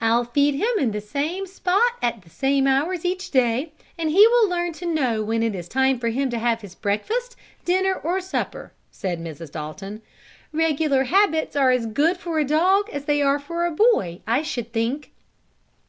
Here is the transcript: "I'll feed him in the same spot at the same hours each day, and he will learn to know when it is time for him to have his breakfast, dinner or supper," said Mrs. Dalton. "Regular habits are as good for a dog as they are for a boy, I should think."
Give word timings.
"I'll 0.00 0.22
feed 0.22 0.54
him 0.54 0.78
in 0.78 0.92
the 0.92 1.00
same 1.00 1.44
spot 1.44 1.94
at 2.00 2.22
the 2.22 2.30
same 2.30 2.68
hours 2.68 3.04
each 3.04 3.32
day, 3.32 3.72
and 3.98 4.08
he 4.08 4.24
will 4.28 4.48
learn 4.48 4.72
to 4.74 4.86
know 4.86 5.24
when 5.24 5.42
it 5.42 5.56
is 5.56 5.66
time 5.66 5.98
for 5.98 6.10
him 6.10 6.30
to 6.30 6.38
have 6.38 6.60
his 6.60 6.76
breakfast, 6.76 7.34
dinner 7.64 7.94
or 7.96 8.20
supper," 8.20 8.72
said 8.92 9.18
Mrs. 9.18 9.50
Dalton. 9.50 10.02
"Regular 10.52 11.02
habits 11.02 11.56
are 11.56 11.72
as 11.72 11.86
good 11.86 12.16
for 12.16 12.38
a 12.38 12.44
dog 12.44 12.90
as 12.92 13.06
they 13.06 13.22
are 13.22 13.40
for 13.40 13.66
a 13.66 13.72
boy, 13.72 14.20
I 14.24 14.42
should 14.42 14.72
think." 14.72 15.10